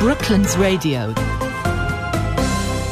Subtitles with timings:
[0.00, 1.12] Brooklands Radio.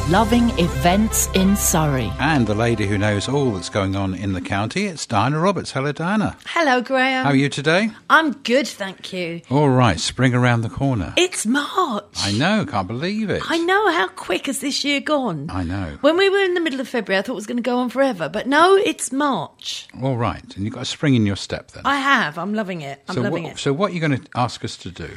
[0.09, 2.11] Loving events in Surrey.
[2.17, 5.71] And the lady who knows all that's going on in the county, it's Diana Roberts.
[5.71, 6.35] Hello, Diana.
[6.47, 7.25] Hello, Graham.
[7.25, 7.91] How are you today?
[8.09, 9.41] I'm good, thank you.
[9.51, 11.13] All right, spring around the corner.
[11.15, 12.05] It's March.
[12.17, 13.43] I know, can't believe it.
[13.47, 15.47] I know how quick has this year gone.
[15.51, 15.99] I know.
[16.01, 17.77] When we were in the middle of February, I thought it was going to go
[17.77, 19.87] on forever, but no, it's March.
[20.01, 21.83] All right, and you've got a spring in your step then.
[21.85, 22.39] I have.
[22.39, 22.99] I'm loving it.
[23.07, 23.59] I'm so loving what, it.
[23.59, 25.07] So what are you going to ask us to do?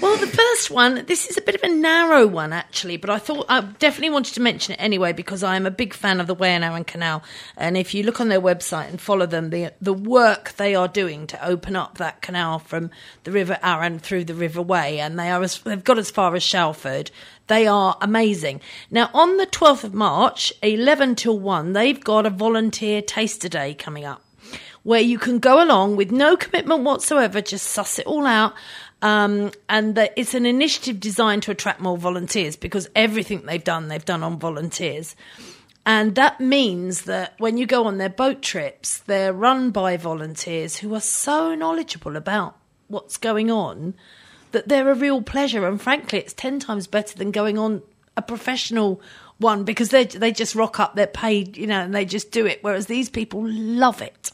[0.00, 3.18] Well, the first one, this is a bit of a narrow one actually, but I
[3.18, 6.26] thought I definitely wanted to mention it anyway because I am a big fan of
[6.26, 7.22] the Wey and Arun Canal.
[7.56, 10.88] And if you look on their website and follow them, the the work they are
[10.88, 12.90] doing to open up that canal from
[13.24, 16.34] the River Arun through the River Wey, and they are as, they've got as far
[16.34, 17.10] as Shalford.
[17.48, 18.60] They are amazing.
[18.90, 23.74] Now, on the 12th of March, 11 till 1, they've got a volunteer taster day
[23.74, 24.22] coming up
[24.88, 28.54] where you can go along with no commitment whatsoever, just suss it all out.
[29.02, 33.88] Um, and that it's an initiative designed to attract more volunteers because everything they've done,
[33.88, 35.14] they've done on volunteers.
[35.84, 40.78] And that means that when you go on their boat trips, they're run by volunteers
[40.78, 43.92] who are so knowledgeable about what's going on
[44.52, 45.68] that they're a real pleasure.
[45.68, 47.82] And frankly, it's 10 times better than going on
[48.16, 49.02] a professional
[49.36, 52.46] one because they they just rock up, they're paid, you know, and they just do
[52.46, 52.60] it.
[52.62, 54.32] Whereas these people love it.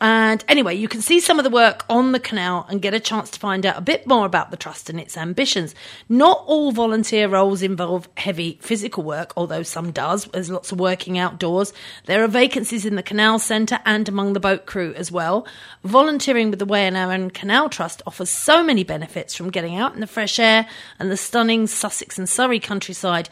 [0.00, 3.00] And anyway, you can see some of the work on the canal and get a
[3.00, 5.74] chance to find out a bit more about the trust and its ambitions.
[6.08, 10.26] Not all volunteer roles involve heavy physical work, although some does.
[10.26, 11.72] There's lots of working outdoors.
[12.06, 15.46] There are vacancies in the canal centre and among the boat crew as well.
[15.82, 20.00] Volunteering with the Wey and Canal Trust offers so many benefits from getting out in
[20.00, 20.68] the fresh air
[21.00, 23.28] and the stunning Sussex and Surrey countryside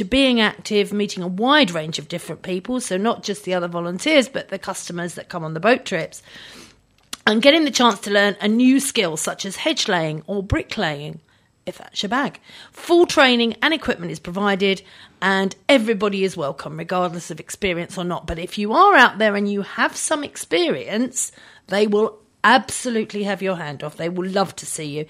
[0.00, 2.80] to being active, meeting a wide range of different people.
[2.80, 6.22] So, not just the other volunteers, but the customers that come on the boat trips.
[7.26, 11.20] And getting the chance to learn a new skill such as hedge laying or bricklaying,
[11.66, 12.40] if that's your bag.
[12.72, 14.80] Full training and equipment is provided,
[15.20, 18.26] and everybody is welcome, regardless of experience or not.
[18.26, 21.30] But if you are out there and you have some experience,
[21.66, 23.98] they will absolutely have your hand off.
[23.98, 25.06] They will love to see you.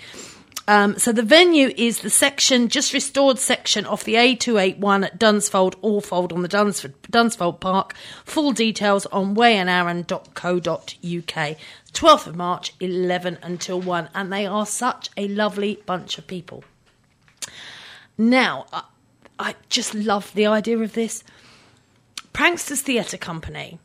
[0.71, 5.75] Um, so the venue is the section, just restored section off the A281 at Dunsfold,
[5.83, 7.93] Alfold on the Dunsford, Dunsfold Park.
[8.25, 11.57] Full details on weyandarun.co.uk.
[11.93, 14.11] 12th of March, 11 until 1.
[14.15, 16.63] And they are such a lovely bunch of people.
[18.17, 18.85] Now, I,
[19.41, 21.25] I just love the idea of this.
[22.33, 23.81] Pranksters Theatre Company.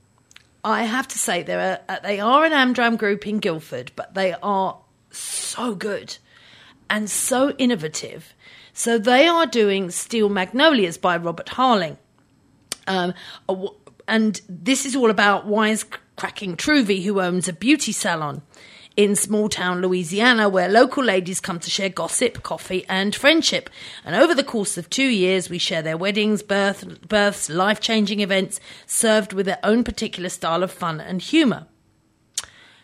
[0.64, 4.36] I have to say, they're a, they are an Amdram group in Guildford, but they
[4.44, 4.78] are
[5.10, 6.18] so good
[6.90, 8.34] and so innovative.
[8.74, 11.98] So they are doing Steel Magnolias by Robert Harling.
[12.88, 13.14] Um,
[14.08, 18.42] and this is all about wisecracking Truvy, who owns a beauty salon
[18.96, 23.70] in small town Louisiana, where local ladies come to share gossip, coffee, and friendship.
[24.06, 28.22] And over the course of two years, we share their weddings, birth, births, life changing
[28.22, 31.68] events, served with their own particular style of fun and humour.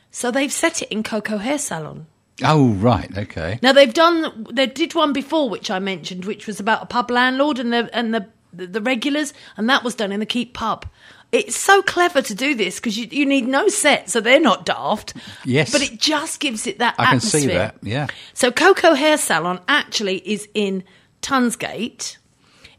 [0.09, 2.07] So they've set it in Coco Hair Salon.
[2.43, 3.59] Oh, right, okay.
[3.61, 4.47] Now they've done.
[4.51, 7.89] They did one before, which I mentioned, which was about a pub landlord and the
[7.95, 10.85] and the the regulars, and that was done in the Keep pub.
[11.31, 14.65] It's so clever to do this because you, you need no set, so they're not
[14.65, 15.13] daft.
[15.45, 15.71] Yes.
[15.71, 16.95] but it just gives it that.
[16.99, 17.39] I can atmosphere.
[17.41, 18.07] see that, yeah.
[18.33, 20.83] So Coco Hair Salon actually is in
[21.21, 22.17] Tunsgate.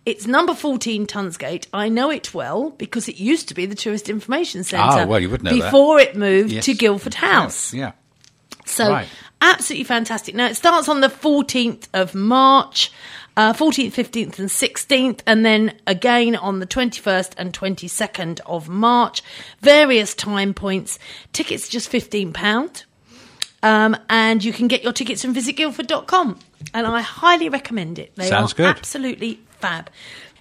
[0.04, 1.66] It's number 14 Tunsgate.
[1.72, 5.02] I know it well because it used to be the Tourist Information Centre.
[5.02, 5.70] Ah, well, you would know that.
[5.70, 6.64] Before it moved Yes.
[6.66, 7.72] to Guildford House.
[7.72, 7.92] Yeah.
[8.72, 9.08] So Right.
[9.40, 10.34] absolutely fantastic.
[10.34, 12.90] Now it starts on the 14th of March,
[13.36, 19.22] uh, 14th, 15th, and 16th, and then again on the 21st and 22nd of March.
[19.60, 20.98] Various time points.
[21.32, 22.84] Tickets just £15.
[23.64, 26.38] Um, and you can get your tickets from visitguildford.com.
[26.74, 28.12] And I highly recommend it.
[28.16, 28.66] They Sounds are good.
[28.66, 29.88] absolutely fab.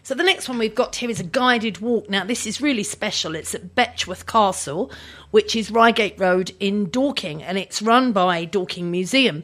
[0.03, 2.09] So the next one we've got here is a guided walk.
[2.09, 3.35] Now this is really special.
[3.35, 4.91] It's at Betchworth Castle,
[5.29, 9.44] which is Reigate Road in Dorking, and it's run by Dorking Museum.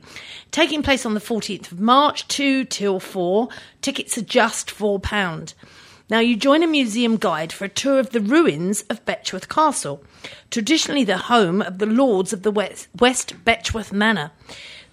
[0.49, 3.49] Taking place on the 14th of March, 2 till 4.
[3.81, 5.53] Tickets are just £4.
[6.09, 10.01] Now, you join a museum guide for a tour of the ruins of Betchworth Castle,
[10.49, 14.31] traditionally the home of the lords of the West, West Betchworth Manor.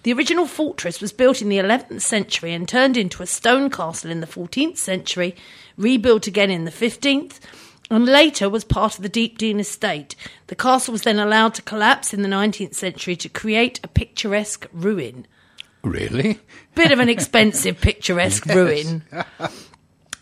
[0.05, 4.11] The original fortress was built in the 11th century and turned into a stone castle
[4.11, 5.35] in the 14th century,
[5.77, 7.39] rebuilt again in the 15th,
[7.89, 10.15] and later was part of the Deepdene estate.
[10.45, 14.67] The castle was then allowed to collapse in the 19th century to create a picturesque
[14.71, 15.25] ruin.
[15.81, 16.39] Really?
[16.75, 19.01] Bit of an expensive picturesque ruin.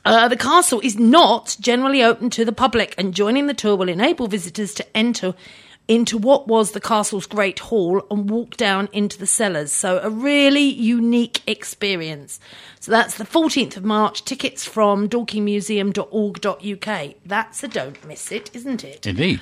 [0.06, 3.90] Uh, the castle is not generally open to the public, and joining the tour will
[3.90, 5.34] enable visitors to enter
[5.88, 9.72] into what was the castle's great hall and walk down into the cellars.
[9.72, 12.40] So, a really unique experience.
[12.80, 14.24] So, that's the 14th of March.
[14.24, 17.16] Tickets from dorkingmuseum.org.uk.
[17.26, 19.06] That's a don't miss it, isn't it?
[19.06, 19.42] Indeed.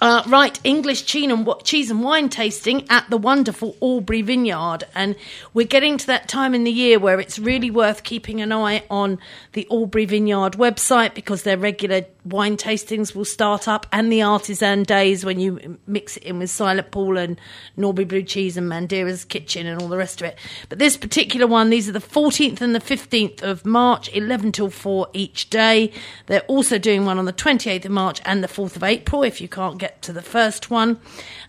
[0.00, 4.84] Uh, right, English cheese and, cheese and wine tasting at the wonderful Albury Vineyard.
[4.94, 5.14] And
[5.52, 8.82] we're getting to that time in the year where it's really worth keeping an eye
[8.88, 9.18] on
[9.52, 14.84] the Albury Vineyard website because their regular wine tastings will start up and the artisan
[14.84, 17.38] days when you mix it in with Silent Pool and
[17.76, 20.38] Norbury Blue Cheese and Mandira's Kitchen and all the rest of it.
[20.70, 24.70] But this particular one, these are the 14th and the 15th of March, 11 till
[24.70, 25.92] 4 each day.
[26.26, 29.42] They're also doing one on the 28th of March and the 4th of April if
[29.42, 31.00] you can't get to the first one.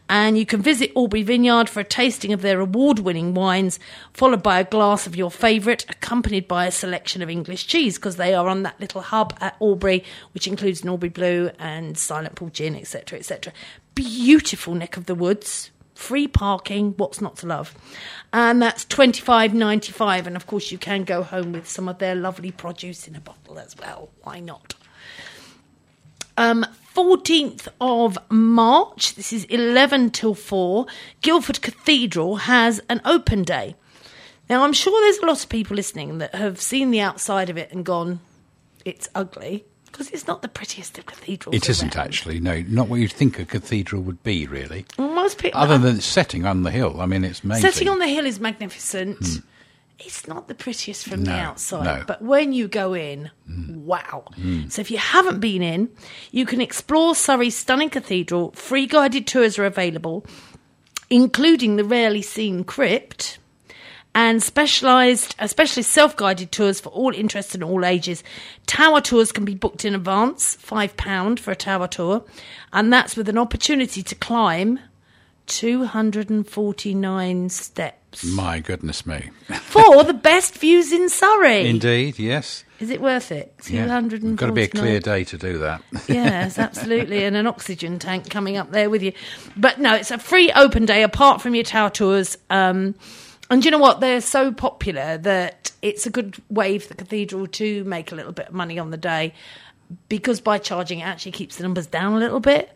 [0.09, 3.79] And you can visit Albury Vineyard for a tasting of their award winning wines,
[4.13, 8.17] followed by a glass of your favourite, accompanied by a selection of English cheese, because
[8.17, 10.03] they are on that little hub at Albury,
[10.33, 13.53] which includes Norbury Blue and Silent Pool Gin, etc., etc.
[13.95, 15.71] Beautiful neck of the woods.
[15.93, 17.75] Free parking, what's not to love?
[18.33, 20.25] And that's twenty five ninety five.
[20.25, 23.21] And of course, you can go home with some of their lovely produce in a
[23.21, 24.09] bottle as well.
[24.23, 24.73] Why not?
[26.37, 26.65] Um,
[26.95, 30.85] 14th of March, this is 11 till 4,
[31.21, 33.75] Guildford Cathedral has an open day.
[34.49, 37.57] Now, I'm sure there's a lot of people listening that have seen the outside of
[37.57, 38.19] it and gone,
[38.83, 41.55] it's ugly, because it's not the prettiest of cathedrals.
[41.55, 42.05] It isn't around.
[42.05, 44.85] actually, no, not what you'd think a cathedral would be, really.
[44.97, 45.61] Most people.
[45.61, 46.99] Other than its setting on the hill.
[46.99, 47.71] I mean, it's amazing.
[47.71, 49.17] Setting on the hill is magnificent.
[49.19, 49.47] Hmm.
[50.03, 52.03] It's not the prettiest from the outside, no.
[52.05, 54.25] but when you go in, wow.
[54.69, 55.89] So if you haven't been in,
[56.31, 58.51] you can explore Surrey's stunning cathedral.
[58.51, 60.25] Free guided tours are available,
[61.09, 63.37] including the rarely seen crypt.
[64.13, 68.25] And uh, specialised, especially self-guided tours for all interests and all ages.
[68.65, 72.25] Tower tours can be booked in advance, five pound for a tower tour,
[72.73, 74.79] and that's with an opportunity to climb
[75.47, 79.29] 249 steps My goodness me.
[79.53, 81.67] for the best views in Surrey.
[81.67, 82.63] Indeed, yes.
[82.79, 83.53] Is it worth it?
[83.69, 83.85] Yeah.
[83.85, 84.35] 249.
[84.35, 85.81] Got to be a clear day to do that.
[86.07, 89.13] yes, absolutely, and an oxygen tank coming up there with you.
[89.55, 92.37] But no, it's a free open day apart from your tower tours.
[92.49, 92.95] Um,
[93.49, 93.99] and you know what?
[93.99, 98.31] They're so popular that it's a good way for the cathedral to make a little
[98.31, 99.33] bit of money on the day
[100.09, 102.71] because by charging it actually keeps the numbers down a little bit.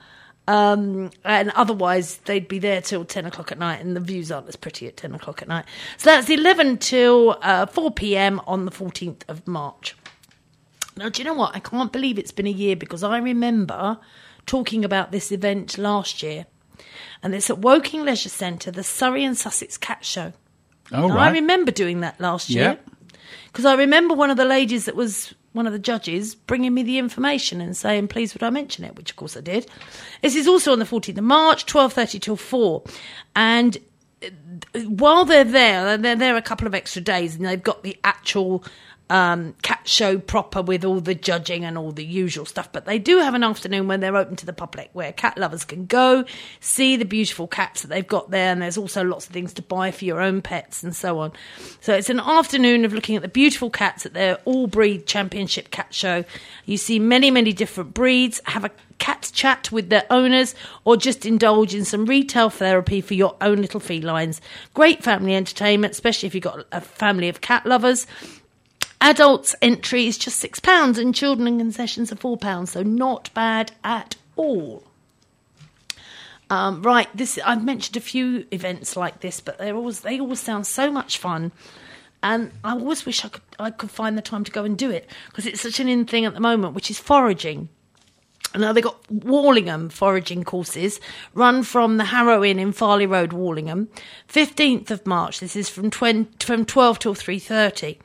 [0.48, 4.48] Um, and otherwise, they'd be there till 10 o'clock at night, and the views aren't
[4.48, 5.66] as pretty at 10 o'clock at night.
[5.98, 9.96] So that's 11 till uh, 4 pm on the 14th of March.
[10.98, 11.56] Now, do you know what?
[11.56, 13.98] I can't believe it's been a year because I remember
[14.46, 16.46] talking about this event last year.
[17.24, 20.34] And it's at Woking Leisure Centre, the Surrey and Sussex Cat Show.
[20.92, 22.78] Oh, Now, I remember doing that last year
[23.48, 26.84] because I remember one of the ladies that was one of the judges bringing me
[26.84, 29.68] the information and saying, "Please, would I mention it?" Which, of course, I did.
[30.22, 32.84] This is also on the 14th of March, 12:30 till four,
[33.36, 33.78] and
[34.24, 34.30] uh,
[34.82, 38.64] while they're there, they're there a couple of extra days, and they've got the actual
[39.10, 42.72] um, cat show proper with all the judging and all the usual stuff.
[42.72, 45.64] But they do have an afternoon when they're open to the public, where cat lovers
[45.64, 46.26] can go
[46.60, 49.62] see the beautiful cats that they've got there, and there's also lots of things to
[49.62, 51.32] buy for your own pets and so on.
[51.82, 55.72] So it's an afternoon of looking at the beautiful cats at their all breed championship
[55.72, 56.26] cat show.
[56.66, 58.42] You see many, many different breeds.
[58.46, 63.14] Have a cat chat with their owners or just indulge in some retail therapy for
[63.14, 64.42] your own little felines.
[64.74, 68.08] Great family entertainment, especially if you've got a family of cat lovers.
[69.06, 73.32] Adults entry is just six pounds and children and concessions are four pounds, so not
[73.36, 74.84] bad at all.
[76.50, 80.40] Um, right, this I've mentioned a few events like this, but they always they always
[80.40, 81.52] sound so much fun,
[82.24, 84.90] and I always wish I could I could find the time to go and do
[84.90, 87.70] it because it's such an in thing at the moment, which is foraging.
[88.58, 91.00] Now they've got Warlingham foraging courses
[91.34, 93.90] run from the Harrow Inn in Farleigh Road, Warlingham.
[94.30, 97.98] 15th of March, this is from, 20, from 12 till 3.30.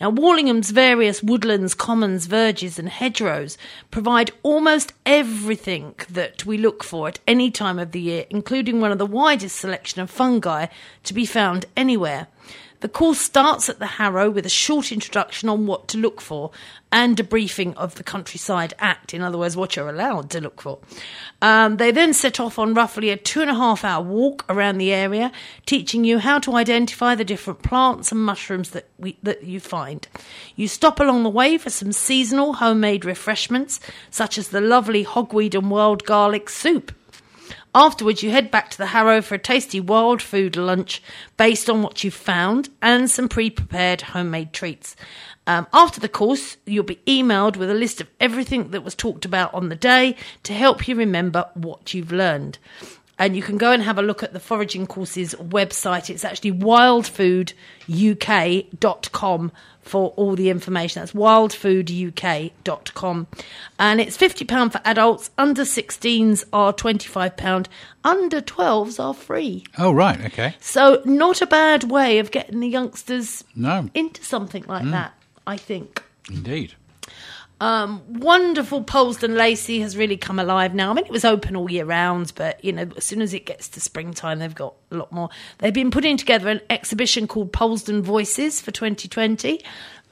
[0.00, 3.56] Now Warlingham's various woodlands, commons, verges and hedgerows
[3.90, 8.92] provide almost everything that we look for at any time of the year, including one
[8.92, 10.66] of the widest selection of fungi
[11.04, 12.28] to be found anywhere.
[12.84, 16.50] The course starts at the Harrow with a short introduction on what to look for
[16.92, 20.60] and a briefing of the Countryside Act, in other words, what you're allowed to look
[20.60, 20.80] for.
[21.40, 24.76] Um, they then set off on roughly a two and a half hour walk around
[24.76, 25.32] the area,
[25.64, 30.06] teaching you how to identify the different plants and mushrooms that, we, that you find.
[30.54, 35.54] You stop along the way for some seasonal homemade refreshments, such as the lovely hogweed
[35.54, 36.92] and wild garlic soup.
[37.76, 41.02] Afterwards, you head back to the Harrow for a tasty wild food lunch
[41.36, 44.94] based on what you've found and some pre prepared homemade treats.
[45.48, 49.24] Um, after the course, you'll be emailed with a list of everything that was talked
[49.24, 50.14] about on the day
[50.44, 52.58] to help you remember what you've learned.
[53.18, 56.10] And you can go and have a look at the foraging courses website.
[56.10, 59.52] It's actually wildfooduk.com
[59.84, 61.00] for all the information.
[61.00, 63.26] That's wildfooduk.com.
[63.78, 65.30] And it's £50 for adults.
[65.38, 67.66] Under 16s are £25.
[68.02, 69.64] Under 12s are free.
[69.78, 70.20] Oh, right.
[70.26, 70.56] Okay.
[70.60, 74.90] So, not a bad way of getting the youngsters No, into something like mm.
[74.92, 75.14] that,
[75.46, 76.02] I think.
[76.30, 76.74] indeed.
[77.60, 80.90] Um, wonderful Polesden Lacey has really come alive now.
[80.90, 83.46] I mean, it was open all year round, but you know, as soon as it
[83.46, 85.28] gets to springtime, they've got a lot more.
[85.58, 89.60] They've been putting together an exhibition called Polesden Voices for 2020.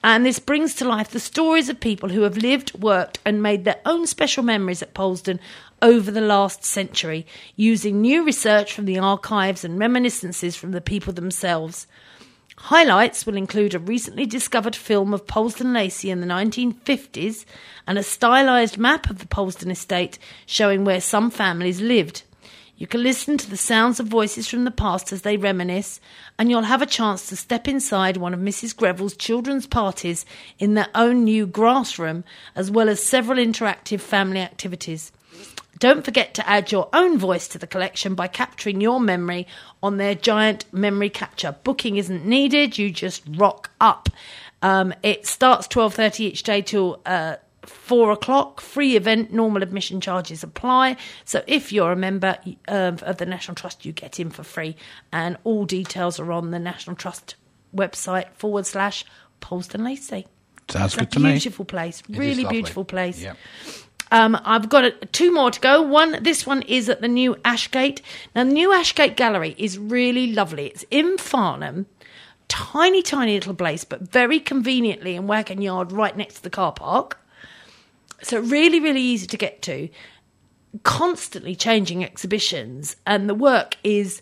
[0.04, 3.64] And this brings to life the stories of people who have lived, worked, and made
[3.64, 5.38] their own special memories at Polesden
[5.80, 11.12] over the last century, using new research from the archives and reminiscences from the people
[11.12, 11.86] themselves.
[12.66, 17.44] Highlights will include a recently discovered film of Polesden Lacey in the 1950s
[17.88, 20.16] and a stylised map of the Polesden estate
[20.46, 22.22] showing where some families lived.
[22.76, 26.00] You can listen to the sounds of voices from the past as they reminisce,
[26.38, 28.76] and you'll have a chance to step inside one of Mrs.
[28.76, 30.24] Greville's children's parties
[30.60, 32.22] in their own new grass room,
[32.54, 35.10] as well as several interactive family activities.
[35.82, 39.48] Don't forget to add your own voice to the collection by capturing your memory
[39.82, 41.56] on their giant memory capture.
[41.64, 44.08] Booking isn't needed; you just rock up.
[44.62, 48.60] Um, it starts twelve thirty each day till uh, four o'clock.
[48.60, 49.32] Free event.
[49.32, 50.98] Normal admission charges apply.
[51.24, 54.76] So if you're a member um, of the National Trust, you get in for free.
[55.10, 57.34] And all details are on the National Trust
[57.74, 59.04] website forward slash
[59.40, 60.28] Polesden Lacey.
[60.70, 61.32] Sounds It's good to me.
[61.32, 62.04] beautiful place.
[62.08, 63.20] It really beautiful place.
[63.20, 63.36] Yep.
[64.12, 65.80] Um, I've got two more to go.
[65.80, 68.02] One, this one is at the new Ashgate.
[68.34, 70.66] Now, the new Ashgate Gallery is really lovely.
[70.66, 71.86] It's in Farnham,
[72.46, 76.72] tiny, tiny little place, but very conveniently in Wagon Yard, right next to the car
[76.72, 77.18] park.
[78.22, 79.88] So really, really easy to get to.
[80.82, 84.20] Constantly changing exhibitions, and the work is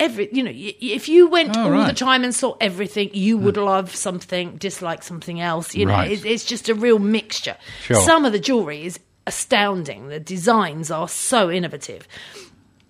[0.00, 0.28] every.
[0.32, 3.62] You know, if you went Oh, all the time and saw everything, you would hmm.
[3.62, 5.74] love something, dislike something else.
[5.74, 7.56] You know, it, it's just a real mixture.
[7.82, 7.96] Sure.
[7.96, 10.08] Some of the jewelry is astounding.
[10.08, 12.08] The designs are so innovative.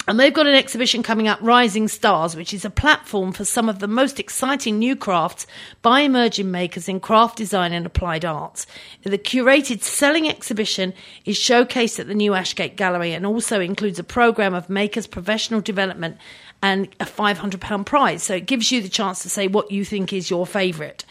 [0.09, 3.69] And they've got an exhibition coming up, Rising Stars, which is a platform for some
[3.69, 5.47] of the most exciting new crafts
[5.83, 8.67] by emerging makers in craft design and applied arts.
[9.05, 14.05] The curated selling exhibition is showcased at the new Ashgate Gallery and also includes a
[14.05, 16.17] program of makers' professional development
[16.63, 18.23] and a £500 prize.
[18.23, 21.05] So it gives you the chance to say what you think is your favourite.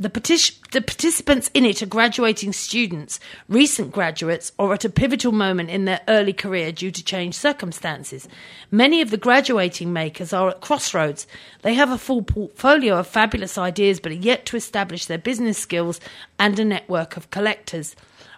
[0.00, 5.30] The, partic- the participants in it are graduating students, recent graduates, or at a pivotal
[5.30, 8.26] moment in their early career due to changed circumstances.
[8.70, 11.26] Many of the graduating makers are at crossroads.
[11.60, 15.58] They have a full portfolio of fabulous ideas but are yet to establish their business
[15.58, 16.00] skills
[16.38, 17.94] and a network of collectors.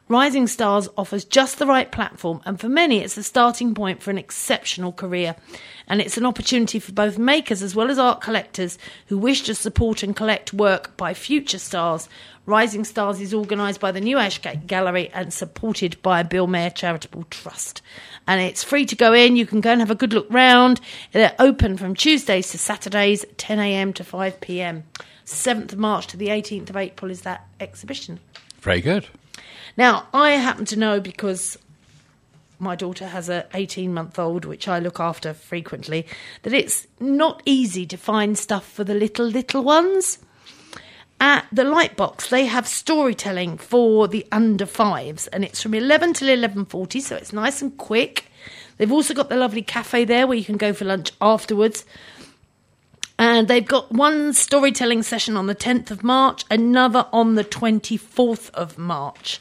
[0.08, 4.10] Rising Stars offers just the right platform, and for many, it's the starting point for
[4.10, 5.36] an exceptional career.
[5.86, 9.54] And it's an opportunity for both makers as well as art collectors who wish to
[9.54, 12.08] support and collect work by future stars.
[12.44, 17.24] Rising Stars is organised by the New Ashgate Gallery and supported by Bill Mayer Charitable
[17.30, 17.80] Trust.
[18.26, 19.36] And it's free to go in.
[19.36, 20.80] You can go and have a good look round.
[21.12, 24.82] They're open from Tuesdays to Saturdays, 10am to 5pm.
[25.24, 28.18] 7th of March to the 18th of April is that exhibition.
[28.60, 29.06] Very good.
[29.76, 31.58] Now, I happen to know because
[32.58, 36.06] my daughter has a 18 month old, which I look after frequently,
[36.42, 40.18] that it's not easy to find stuff for the little, little ones.
[41.20, 46.28] At the Lightbox, they have storytelling for the under fives, and it's from 11 till
[46.36, 48.26] 11.40, so it's nice and quick.
[48.76, 51.84] They've also got the lovely cafe there where you can go for lunch afterwards.
[53.22, 58.50] And they've got one storytelling session on the 10th of March, another on the 24th
[58.50, 59.38] of March.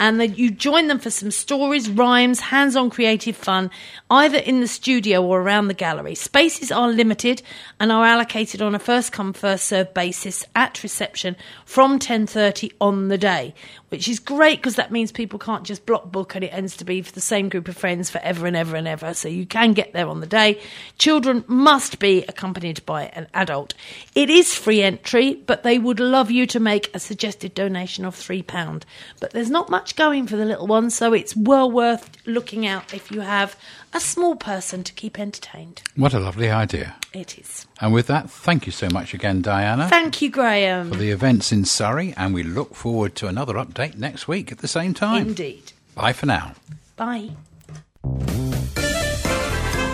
[0.00, 3.70] And then you join them for some stories, rhymes, hands on creative fun,
[4.10, 6.14] either in the studio or around the gallery.
[6.14, 7.42] Spaces are limited
[7.78, 13.08] and are allocated on a first come, first served basis at reception from 10.30 on
[13.08, 13.54] the day,
[13.90, 16.84] which is great because that means people can't just block book and it ends to
[16.84, 19.12] be for the same group of friends forever and ever and ever.
[19.12, 20.60] So you can get there on the day.
[20.96, 23.74] Children must be accompanied by an adult.
[24.14, 28.16] It is free entry, but they would love you to make a suggested donation of
[28.16, 28.82] £3.
[29.20, 32.94] But there's not much going for the little ones, so it's well worth looking out
[32.94, 33.56] if you have
[33.92, 35.82] a small person to keep entertained.
[35.96, 36.94] What a lovely idea.
[37.12, 37.66] It is.
[37.80, 40.90] And with that, thank you so much again, Diana, Thank you, Graham.
[40.90, 44.58] for the events in Surrey, and we look forward to another update next week at
[44.58, 45.28] the same time.
[45.28, 45.72] Indeed.
[45.96, 46.54] Bye for now.
[46.96, 47.30] Bye.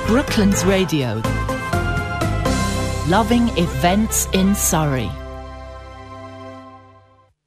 [0.06, 1.22] Brooklands Radio.
[3.08, 5.10] Loving events in Surrey.